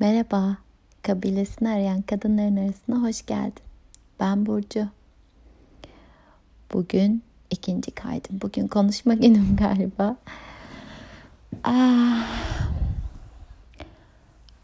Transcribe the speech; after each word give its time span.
Merhaba, 0.00 0.56
kabilesini 1.02 1.68
arayan 1.68 2.02
kadınların 2.02 2.56
arasına 2.56 3.02
hoş 3.02 3.26
geldin. 3.26 3.62
Ben 4.20 4.46
Burcu. 4.46 4.88
Bugün 6.72 7.22
ikinci 7.50 7.90
kaydım. 7.90 8.40
Bugün 8.42 8.68
konuşma 8.68 9.14
günüm 9.24 9.56
galiba. 9.56 10.16
Ah, 11.64 12.26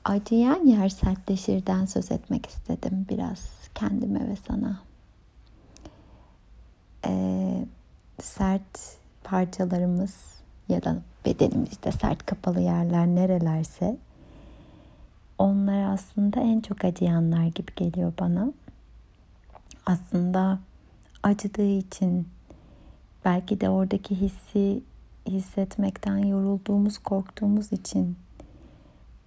acıyan 0.05 0.67
yer 0.67 0.89
sertleşirden 0.89 1.85
söz 1.85 2.13
etmek 2.13 2.47
istedim 2.47 3.07
biraz 3.11 3.51
kendime 3.75 4.29
ve 4.29 4.37
sana. 4.49 4.81
Ee, 7.07 7.67
sert 8.23 8.97
parçalarımız 9.25 10.15
ya 10.69 10.85
da 10.85 10.97
bedenimizde 11.27 11.93
sert 11.93 12.27
kapalı 12.27 12.61
yerler 12.61 13.07
nerelerse 13.07 13.97
onlar 15.39 15.93
aslında 15.93 16.41
en 16.41 16.61
çok 16.61 16.85
acıyanlar 16.85 17.47
gibi 17.47 17.75
geliyor 17.77 18.13
bana. 18.21 18.53
Aslında 19.87 20.59
acıdığı 21.23 21.71
için 21.79 22.29
belki 23.25 23.61
de 23.61 23.71
oradaki 23.71 24.21
hissi 24.21 24.83
hissetmekten 25.27 26.19
yorulduğumuz, 26.19 26.99
korktuğumuz 26.99 27.73
için 27.73 28.17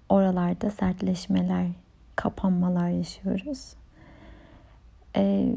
oralarda 0.09 0.71
sertleşmeler, 0.71 1.67
kapanmalar 2.15 2.89
yaşıyoruz. 2.89 3.73
Ee, 5.15 5.55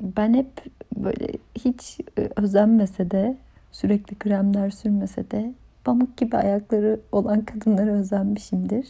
ben 0.00 0.34
hep 0.34 0.64
böyle 0.96 1.26
hiç 1.54 2.00
özenmese 2.36 3.10
de 3.10 3.36
sürekli 3.72 4.18
kremler 4.18 4.70
sürmese 4.70 5.30
de 5.30 5.54
pamuk 5.84 6.16
gibi 6.16 6.36
ayakları 6.36 7.00
olan 7.12 7.44
kadınlara 7.44 7.90
özenmişimdir. 7.90 8.86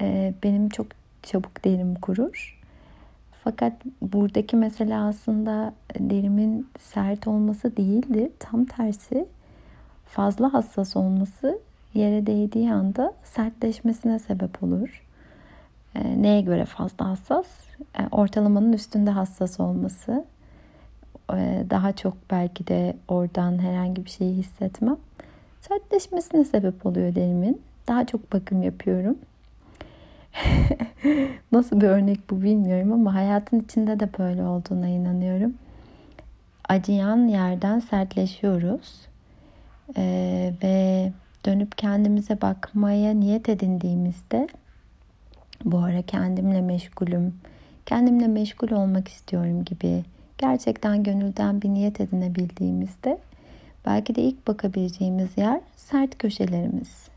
Ee, 0.00 0.34
benim 0.42 0.68
çok 0.68 0.86
çabuk 1.22 1.64
derim 1.64 1.94
kurur. 1.94 2.60
Fakat 3.44 3.72
buradaki 4.02 4.56
mesele 4.56 4.96
aslında 4.96 5.74
derimin 5.98 6.68
sert 6.80 7.26
olması 7.26 7.76
değildir. 7.76 8.30
Tam 8.38 8.64
tersi 8.64 9.26
fazla 10.06 10.52
hassas 10.52 10.96
olması 10.96 11.58
yere 11.94 12.26
değdiği 12.26 12.72
anda 12.72 13.12
sertleşmesine 13.24 14.18
sebep 14.18 14.62
olur. 14.62 15.04
Ee, 15.94 16.22
neye 16.22 16.40
göre 16.40 16.64
fazla 16.64 17.08
hassas? 17.08 17.46
Ee, 17.98 18.02
ortalamanın 18.10 18.72
üstünde 18.72 19.10
hassas 19.10 19.60
olması. 19.60 20.24
Ee, 21.32 21.64
daha 21.70 21.92
çok 21.92 22.14
belki 22.30 22.66
de 22.66 22.96
oradan 23.08 23.58
herhangi 23.58 24.04
bir 24.04 24.10
şeyi 24.10 24.34
hissetmem. 24.36 24.96
Sertleşmesine 25.60 26.44
sebep 26.44 26.86
oluyor 26.86 27.14
derimin. 27.14 27.62
Daha 27.88 28.06
çok 28.06 28.32
bakım 28.32 28.62
yapıyorum. 28.62 29.18
Nasıl 31.52 31.80
bir 31.80 31.86
örnek 31.86 32.30
bu 32.30 32.42
bilmiyorum 32.42 32.92
ama 32.92 33.14
hayatın 33.14 33.60
içinde 33.60 34.00
de 34.00 34.08
böyle 34.18 34.42
olduğuna 34.42 34.88
inanıyorum. 34.88 35.54
Acıyan 36.68 37.28
yerden 37.28 37.78
sertleşiyoruz. 37.78 39.06
Ee, 39.96 40.54
ve 40.62 41.12
dönüp 41.46 41.78
kendimize 41.78 42.40
bakmaya 42.40 43.14
niyet 43.14 43.48
edindiğimizde 43.48 44.48
bu 45.64 45.78
ara 45.78 46.02
kendimle 46.02 46.60
meşgulüm, 46.60 47.34
kendimle 47.86 48.26
meşgul 48.26 48.70
olmak 48.70 49.08
istiyorum 49.08 49.64
gibi 49.64 50.04
gerçekten 50.38 51.02
gönülden 51.02 51.62
bir 51.62 51.68
niyet 51.68 52.00
edinebildiğimizde 52.00 53.18
belki 53.86 54.14
de 54.14 54.22
ilk 54.22 54.46
bakabileceğimiz 54.46 55.28
yer 55.36 55.60
sert 55.76 56.18
köşelerimiz. 56.18 57.13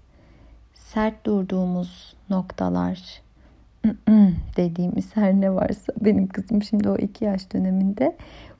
Sert 0.93 1.25
durduğumuz 1.25 2.15
noktalar 2.29 3.21
dediğimiz 4.57 5.15
her 5.15 5.33
ne 5.33 5.53
varsa 5.53 5.93
benim 6.01 6.27
kızım 6.27 6.63
şimdi 6.63 6.89
o 6.89 6.97
iki 6.97 7.25
yaş 7.25 7.53
döneminde 7.53 8.15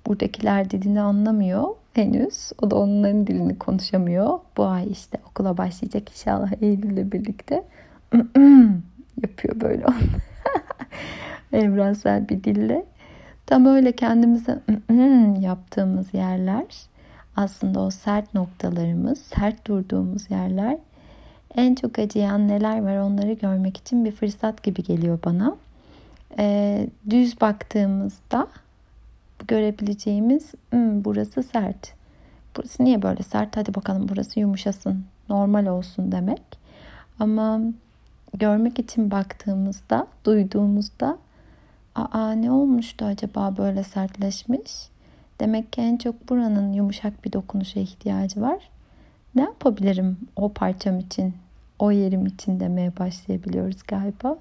buradakiler 0.07 0.69
dilini 0.69 1.01
anlamıyor 1.01 1.63
henüz. 1.93 2.51
O 2.61 2.71
da 2.71 2.75
onların 2.75 3.27
dilini 3.27 3.59
konuşamıyor. 3.59 4.39
Bu 4.57 4.65
ay 4.65 4.91
işte 4.91 5.17
okula 5.29 5.57
başlayacak 5.57 6.09
inşallah 6.09 6.51
Eylül'le 6.61 7.11
birlikte. 7.11 7.63
yapıyor 9.23 9.61
böyle 9.61 9.85
evrensel 11.53 12.29
bir 12.29 12.43
dille. 12.43 12.85
Tam 13.45 13.65
öyle 13.65 13.91
kendimize 13.91 14.59
yaptığımız 15.39 16.13
yerler 16.13 16.65
aslında 17.35 17.79
o 17.79 17.89
sert 17.89 18.33
noktalarımız, 18.33 19.19
sert 19.19 19.67
durduğumuz 19.67 20.31
yerler 20.31 20.77
en 21.57 21.75
çok 21.75 21.99
acıyan 21.99 22.47
neler 22.47 22.81
var 22.81 22.97
onları 22.97 23.33
görmek 23.33 23.77
için 23.77 24.05
bir 24.05 24.11
fırsat 24.11 24.63
gibi 24.63 24.83
geliyor 24.83 25.19
bana. 25.25 25.55
Ee, 26.39 26.87
düz 27.09 27.41
baktığımızda 27.41 28.47
görebileceğimiz 29.47 30.51
hmm, 30.69 31.05
burası 31.05 31.43
sert. 31.43 31.93
Burası 32.57 32.83
niye 32.83 33.01
böyle 33.01 33.23
sert? 33.23 33.57
Hadi 33.57 33.75
bakalım 33.75 34.07
burası 34.09 34.39
yumuşasın, 34.39 35.05
normal 35.29 35.65
olsun 35.65 36.11
demek. 36.11 36.41
Ama 37.19 37.59
görmek 38.33 38.79
için 38.79 39.11
baktığımızda, 39.11 40.07
duyduğumuzda 40.25 41.17
aa 41.95 42.31
ne 42.31 42.51
olmuştu 42.51 43.05
acaba 43.05 43.57
böyle 43.57 43.83
sertleşmiş? 43.83 44.71
Demek 45.39 45.73
ki 45.73 45.81
en 45.81 45.97
çok 45.97 46.29
buranın 46.29 46.73
yumuşak 46.73 47.25
bir 47.25 47.33
dokunuşa 47.33 47.79
ihtiyacı 47.79 48.41
var. 48.41 48.69
Ne 49.35 49.41
yapabilirim 49.41 50.17
o 50.35 50.53
parçam 50.53 50.99
için, 50.99 51.33
o 51.79 51.91
yerim 51.91 52.25
için 52.25 52.59
demeye 52.59 52.97
başlayabiliyoruz 52.99 53.83
galiba. 53.87 54.37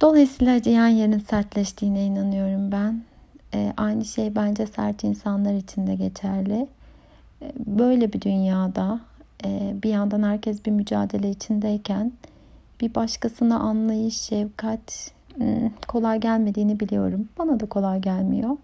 Dolayısıyla 0.00 0.54
acıyan 0.54 0.88
yerin 0.88 1.18
sertleştiğine 1.18 2.04
inanıyorum 2.04 2.72
ben. 2.72 3.02
E, 3.54 3.72
aynı 3.76 4.04
şey 4.04 4.34
bence 4.34 4.66
sert 4.66 5.04
insanlar 5.04 5.54
için 5.54 5.86
de 5.86 5.94
geçerli. 5.94 6.66
E, 7.42 7.52
böyle 7.66 8.12
bir 8.12 8.20
dünyada 8.20 9.00
e, 9.44 9.74
bir 9.82 9.90
yandan 9.90 10.22
herkes 10.22 10.66
bir 10.66 10.70
mücadele 10.70 11.30
içindeyken 11.30 12.12
bir 12.80 12.94
başkasına 12.94 13.58
anlayış, 13.58 14.20
şefkat 14.20 15.12
hmm, 15.34 15.70
kolay 15.88 16.20
gelmediğini 16.20 16.80
biliyorum. 16.80 17.28
Bana 17.38 17.60
da 17.60 17.66
kolay 17.66 18.00
gelmiyor. 18.00 18.56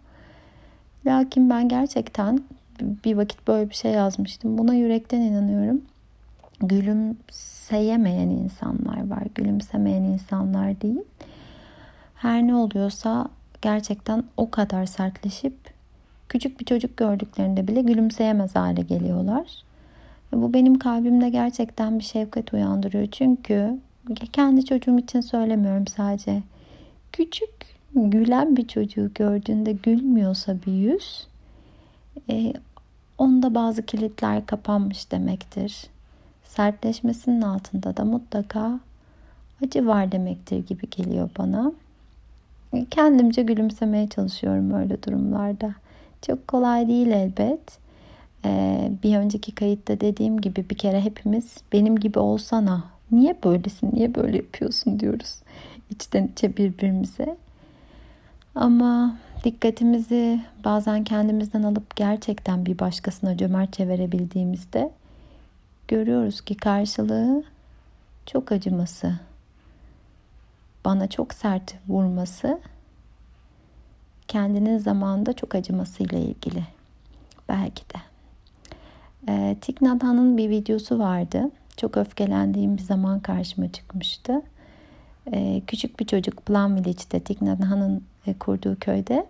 Lakin 1.06 1.50
ben 1.50 1.69
gerçekten 1.69 2.41
bir 2.81 3.16
vakit 3.16 3.48
böyle 3.48 3.70
bir 3.70 3.75
şey 3.75 3.92
yazmıştım. 3.92 4.58
Buna 4.58 4.75
yürekten 4.75 5.20
inanıyorum. 5.20 5.82
Gülümseyemeyen 6.60 8.28
insanlar 8.28 9.10
var. 9.10 9.22
Gülümsemeyen 9.34 10.03
insanlar 10.03 10.81
değil. 10.81 11.03
Her 12.15 12.47
ne 12.47 12.54
oluyorsa 12.54 13.28
gerçekten 13.62 14.25
o 14.37 14.50
kadar 14.50 14.87
sertleşip 14.87 15.54
küçük 16.28 16.60
bir 16.60 16.64
çocuk 16.64 16.97
gördüklerinde 16.97 17.69
bile 17.69 17.82
gülümseyemez 17.82 18.56
hale 18.56 18.82
geliyorlar. 18.82 19.64
Bu 20.32 20.54
benim 20.54 20.78
kalbimde 20.78 21.28
gerçekten 21.28 21.98
bir 21.98 22.04
şefkat 22.04 22.53
uyandırıyor. 22.53 23.06
Çünkü 23.06 23.78
kendi 24.32 24.64
çocuğum 24.64 24.98
için 24.98 25.20
söylemiyorum 25.20 25.87
sadece. 25.87 26.43
Küçük 27.12 27.50
gülen 27.94 28.56
bir 28.56 28.69
çocuğu 28.69 29.10
gördüğünde 29.14 29.72
gülmüyorsa 29.72 30.56
bir 30.66 30.72
yüz, 30.72 31.26
e, 32.31 32.53
onda 33.19 33.54
bazı 33.54 33.87
kilitler 33.87 34.47
kapanmış 34.47 35.12
demektir. 35.12 35.87
Sertleşmesinin 36.56 37.42
altında 37.42 37.97
da 37.97 38.04
mutlaka 38.04 38.81
acı 39.65 39.87
var 39.87 40.12
demektir 40.12 40.66
gibi 40.66 40.91
geliyor 40.91 41.31
bana. 41.38 41.72
Kendimce 42.91 43.42
gülümsemeye 43.42 44.09
çalışıyorum 44.09 44.75
öyle 44.75 45.03
durumlarda. 45.03 45.75
Çok 46.22 46.48
kolay 46.48 46.88
değil 46.88 47.06
elbet. 47.06 47.78
Ee, 48.44 48.91
bir 49.03 49.16
önceki 49.16 49.54
kayıtta 49.54 50.00
dediğim 50.00 50.41
gibi 50.41 50.70
bir 50.70 50.78
kere 50.78 51.00
hepimiz 51.00 51.56
benim 51.72 51.97
gibi 51.97 52.19
olsana 52.19 52.84
niye 53.10 53.37
böylesin 53.44 53.91
niye 53.93 54.14
böyle 54.14 54.37
yapıyorsun 54.37 55.00
diyoruz 55.00 55.37
içten 55.90 56.26
içe 56.32 56.56
birbirimize. 56.56 57.37
Ama 58.55 59.17
dikkatimizi 59.44 60.40
bazen 60.64 61.05
kendimizden 61.05 61.62
alıp 61.62 61.96
gerçekten 61.96 62.67
bir 62.67 62.78
başkasına 62.78 63.37
cömertçe 63.37 63.88
verebildiğimizde 63.88 64.90
görüyoruz 65.88 66.40
ki 66.40 66.56
karşılığı 66.56 67.44
çok 68.26 68.52
acıması, 68.52 69.14
bana 70.84 71.08
çok 71.08 71.34
sert 71.34 71.75
vurması, 71.88 72.60
kendinin 74.28 74.78
zamanında 74.78 75.32
çok 75.32 75.54
acımasıyla 75.54 76.19
ilgili 76.19 76.64
belki 77.48 77.82
de. 77.82 77.98
E, 79.28 79.56
Thich 79.60 79.82
Nhat 79.82 80.02
Hanh'ın 80.02 80.36
bir 80.36 80.50
videosu 80.50 80.98
vardı. 80.98 81.50
Çok 81.76 81.96
öfkelendiğim 81.96 82.76
bir 82.76 82.82
zaman 82.82 83.20
karşıma 83.20 83.72
çıkmıştı. 83.72 84.42
E, 85.32 85.62
küçük 85.66 86.00
bir 86.00 86.06
çocuk 86.06 86.46
Plum 86.46 86.76
Village'de 86.76 87.20
Thich 87.20 87.42
Nhat 87.42 87.60
Hanh'ın 87.60 88.04
e, 88.26 88.34
kurduğu 88.34 88.76
köyde 88.78 89.26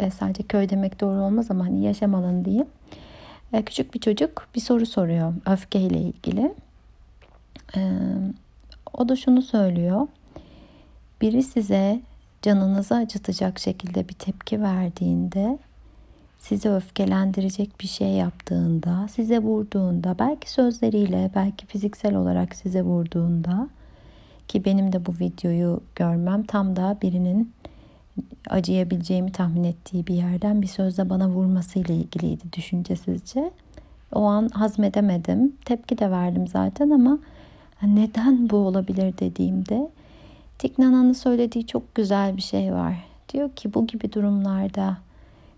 e, 0.00 0.10
sadece 0.10 0.42
köy 0.42 0.68
demek 0.68 1.00
doğru 1.00 1.20
olmaz 1.20 1.50
ama 1.50 1.64
hani 1.64 1.84
yaşam 1.84 2.14
alanı 2.14 2.44
diyeyim. 2.44 2.66
E, 3.52 3.62
küçük 3.62 3.94
bir 3.94 4.00
çocuk 4.00 4.48
bir 4.54 4.60
soru 4.60 4.86
soruyor 4.86 5.34
öfkeyle 5.46 5.98
ilgili. 6.00 6.54
E, 7.76 7.80
O 8.92 9.08
da 9.08 9.16
şunu 9.16 9.42
söylüyor. 9.42 10.06
Biri 11.20 11.42
size 11.42 12.00
canınızı 12.42 12.94
acıtacak 12.94 13.58
şekilde 13.58 14.08
bir 14.08 14.14
tepki 14.14 14.62
verdiğinde, 14.62 15.58
sizi 16.38 16.70
öfkelendirecek 16.70 17.80
bir 17.80 17.86
şey 17.86 18.08
yaptığında, 18.08 19.08
size 19.08 19.38
vurduğunda, 19.38 20.16
belki 20.18 20.50
sözleriyle, 20.50 21.30
belki 21.34 21.66
fiziksel 21.66 22.14
olarak 22.14 22.54
size 22.56 22.82
vurduğunda 22.82 23.68
ki 24.48 24.64
benim 24.64 24.92
de 24.92 25.06
bu 25.06 25.12
videoyu 25.20 25.80
görmem 25.96 26.42
tam 26.42 26.76
da 26.76 26.98
birinin 27.02 27.52
acıyabileceğimi 28.50 29.32
tahmin 29.32 29.64
ettiği 29.64 30.06
bir 30.06 30.14
yerden 30.14 30.62
bir 30.62 30.66
sözle 30.66 31.10
bana 31.10 31.28
vurmasıyla 31.28 31.94
ilgiliydi 31.94 32.42
düşüncesizce. 32.52 33.50
O 34.12 34.22
an 34.22 34.48
hazmedemedim. 34.48 35.52
Tepki 35.64 35.98
de 35.98 36.10
verdim 36.10 36.48
zaten 36.48 36.90
ama 36.90 37.18
neden 37.82 38.50
bu 38.50 38.56
olabilir 38.56 39.18
dediğimde 39.18 39.88
Tiknana'nın 40.58 41.12
söylediği 41.12 41.66
çok 41.66 41.94
güzel 41.94 42.36
bir 42.36 42.42
şey 42.42 42.72
var. 42.72 43.04
Diyor 43.32 43.50
ki 43.50 43.74
bu 43.74 43.86
gibi 43.86 44.12
durumlarda 44.12 44.96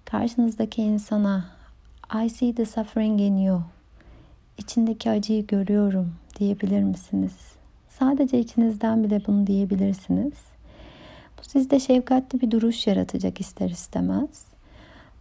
karşınızdaki 0.05 0.83
insana 0.83 1.45
I 2.25 2.31
see 2.31 2.55
the 2.55 2.65
suffering 2.65 3.21
in 3.21 3.37
you. 3.37 3.63
İçindeki 4.59 5.11
acıyı 5.11 5.47
görüyorum 5.47 6.13
diyebilir 6.39 6.83
misiniz? 6.83 7.37
Sadece 7.89 8.39
içinizden 8.39 9.05
bile 9.05 9.23
bunu 9.27 9.47
diyebilirsiniz. 9.47 10.54
Sizde 11.49 11.81
şefkatli 11.81 12.41
bir 12.41 12.51
duruş 12.51 12.87
yaratacak 12.87 13.41
ister 13.41 13.71
istemez. 13.71 14.47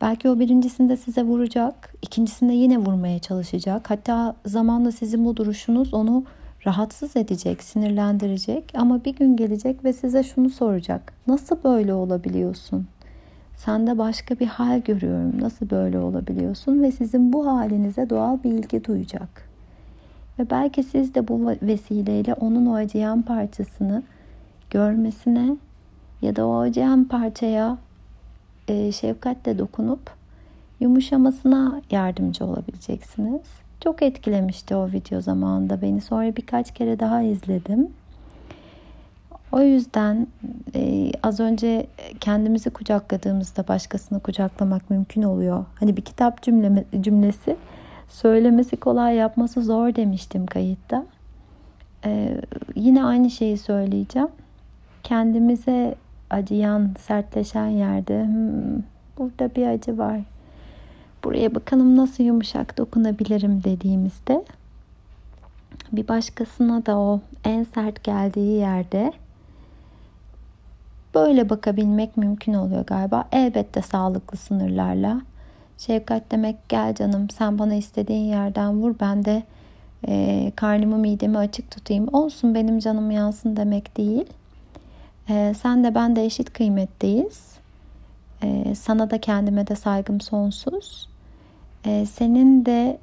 Belki 0.01 0.29
o 0.29 0.39
birincisinde 0.39 0.97
size 0.97 1.23
vuracak, 1.23 1.93
ikincisinde 2.01 2.53
yine 2.53 2.77
vurmaya 2.77 3.19
çalışacak. 3.19 3.89
Hatta 3.89 4.35
zamanla 4.45 4.91
sizin 4.91 5.25
bu 5.25 5.37
duruşunuz 5.37 5.93
onu 5.93 6.23
rahatsız 6.65 7.15
edecek, 7.15 7.63
sinirlendirecek 7.63 8.71
ama 8.75 9.05
bir 9.05 9.15
gün 9.15 9.35
gelecek 9.35 9.83
ve 9.83 9.93
size 9.93 10.23
şunu 10.23 10.49
soracak. 10.49 11.13
Nasıl 11.27 11.57
böyle 11.63 11.93
olabiliyorsun? 11.93 12.87
Sende 13.55 13.97
başka 13.97 14.39
bir 14.39 14.47
hal 14.47 14.81
görüyorum. 14.81 15.41
Nasıl 15.41 15.69
böyle 15.69 15.99
olabiliyorsun? 15.99 16.83
Ve 16.83 16.91
sizin 16.91 17.33
bu 17.33 17.47
halinize 17.47 18.09
doğal 18.09 18.43
bir 18.43 18.51
ilgi 18.51 18.85
duyacak. 18.85 19.49
Ve 20.39 20.49
belki 20.49 20.83
siz 20.83 21.15
de 21.15 21.27
bu 21.27 21.47
vesileyle 21.61 22.33
onun 22.33 22.65
o 22.65 22.75
acıyan 22.75 23.21
parçasını 23.21 24.03
görmesine 24.69 25.55
ya 26.23 26.35
da 26.35 26.47
o 26.47 26.59
acıyan 26.59 27.03
parçaya 27.03 27.77
e, 28.67 28.91
şefkatle 28.91 29.59
dokunup 29.59 30.11
yumuşamasına 30.79 31.81
yardımcı 31.91 32.45
olabileceksiniz. 32.45 33.41
Çok 33.83 34.01
etkilemişti 34.01 34.75
o 34.75 34.91
video 34.91 35.21
zamanında 35.21 35.81
beni. 35.81 36.01
Sonra 36.01 36.35
birkaç 36.35 36.73
kere 36.73 36.99
daha 36.99 37.21
izledim. 37.21 37.87
O 39.51 39.61
yüzden 39.61 40.27
e, 40.75 41.11
az 41.23 41.39
önce 41.39 41.87
kendimizi 42.19 42.69
kucakladığımızda 42.69 43.67
başkasını 43.67 44.19
kucaklamak 44.19 44.89
mümkün 44.89 45.23
oluyor. 45.23 45.65
Hani 45.79 45.97
bir 45.97 46.01
kitap 46.01 46.41
cümle, 46.41 46.85
cümlesi 47.01 47.55
söylemesi 48.09 48.77
kolay 48.77 49.15
yapması 49.15 49.63
zor 49.63 49.95
demiştim 49.95 50.45
kayıtta. 50.45 51.05
E, 52.05 52.41
yine 52.75 53.05
aynı 53.05 53.29
şeyi 53.29 53.57
söyleyeceğim. 53.57 54.27
Kendimize 55.03 55.95
acıyan, 56.33 56.89
sertleşen 56.99 57.67
yerde 57.67 58.23
hmm, 58.23 58.83
burada 59.17 59.55
bir 59.55 59.67
acı 59.67 59.97
var 59.97 60.19
buraya 61.23 61.55
bakalım 61.55 61.97
nasıl 61.97 62.23
yumuşak 62.23 62.77
dokunabilirim 62.77 63.63
dediğimizde 63.63 64.45
bir 65.91 66.07
başkasına 66.07 66.85
da 66.85 66.97
o 66.97 67.21
en 67.45 67.63
sert 67.63 68.03
geldiği 68.03 68.57
yerde 68.57 69.13
böyle 71.15 71.49
bakabilmek 71.49 72.17
mümkün 72.17 72.53
oluyor 72.53 72.85
galiba. 72.85 73.23
Elbette 73.31 73.81
sağlıklı 73.81 74.37
sınırlarla. 74.37 75.21
Şefkat 75.77 76.31
demek 76.31 76.69
gel 76.69 76.95
canım 76.95 77.29
sen 77.29 77.59
bana 77.59 77.73
istediğin 77.73 78.25
yerden 78.25 78.73
vur 78.73 78.95
ben 78.99 79.25
de 79.25 79.43
e, 80.07 80.51
karnımı 80.55 80.97
midemi 80.97 81.37
açık 81.37 81.71
tutayım. 81.71 82.07
Olsun 82.13 82.55
benim 82.55 82.79
canım 82.79 83.11
yansın 83.11 83.55
demek 83.55 83.97
değil. 83.97 84.25
E, 85.29 85.53
sen 85.61 85.83
de 85.83 85.95
ben 85.95 86.15
de 86.15 86.25
eşit 86.25 86.53
kıymetteyiz. 86.53 87.53
E, 88.43 88.75
sana 88.75 89.09
da 89.09 89.21
kendime 89.21 89.67
de 89.67 89.75
saygım 89.75 90.21
sonsuz. 90.21 91.13
Ee, 91.85 92.05
senin 92.05 92.65
de 92.65 92.97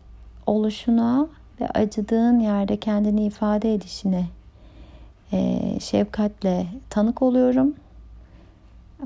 oluşuna 0.47 1.27
ve 1.61 1.69
acıdığın 1.69 2.41
yerde 2.41 2.77
kendini 2.77 3.27
ifade 3.27 3.75
edişine 3.75 4.27
e, 5.33 5.61
şefkatle 5.81 6.67
tanık 6.91 7.23
oluyorum. 7.23 7.75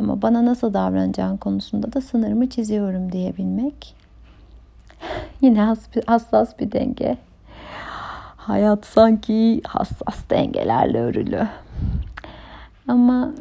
Ama 0.00 0.22
bana 0.22 0.44
nasıl 0.44 0.74
davranacağın 0.74 1.36
konusunda 1.36 1.92
da 1.92 2.00
sınırımı 2.00 2.50
çiziyorum 2.50 3.12
diyebilmek. 3.12 3.94
Yine 5.40 5.74
hassas 6.06 6.58
bir 6.58 6.72
denge. 6.72 7.16
Hayat 8.36 8.86
sanki 8.86 9.60
hassas 9.66 10.30
dengelerle 10.30 11.00
örülü. 11.00 11.48
Ama 12.88 13.34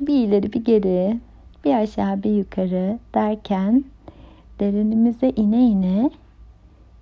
bir 0.00 0.14
ileri 0.14 0.52
bir 0.52 0.64
geri, 0.64 1.20
bir 1.64 1.74
aşağı 1.74 2.22
bir 2.22 2.30
yukarı 2.30 2.98
derken 3.14 3.84
derinimize 4.60 5.30
ine 5.30 5.68
ine 5.68 6.10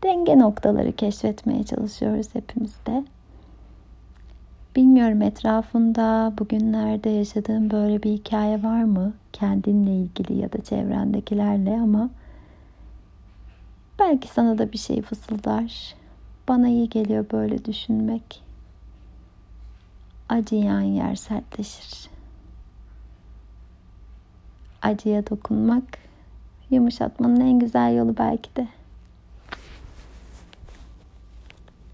denge 0.03 0.39
noktaları 0.39 0.93
keşfetmeye 0.93 1.65
çalışıyoruz 1.65 2.35
hepimizde. 2.35 3.05
Bilmiyorum 4.77 5.23
etrafında 5.23 6.33
bugünlerde 6.39 7.11
yaşadığın 7.11 7.71
böyle 7.71 8.03
bir 8.03 8.11
hikaye 8.11 8.63
var 8.63 8.85
mı? 8.85 9.13
Kendinle 9.33 9.97
ilgili 9.97 10.39
ya 10.39 10.53
da 10.53 10.63
çevrendekilerle 10.63 11.81
ama 11.81 12.11
belki 13.99 14.29
sana 14.29 14.59
da 14.59 14.73
bir 14.73 14.79
şey 14.79 15.03
fısıldar. 15.03 15.95
Bana 16.49 16.69
iyi 16.69 16.89
geliyor 16.89 17.27
böyle 17.33 17.65
düşünmek. 17.65 18.46
Acıyan 20.29 20.81
yer 20.81 21.15
sertleşir. 21.15 22.11
Acıya 24.83 25.27
dokunmak 25.27 25.85
yumuşatmanın 26.71 27.41
en 27.41 27.59
güzel 27.59 27.97
yolu 27.97 28.17
belki 28.19 28.57
de. 28.57 28.69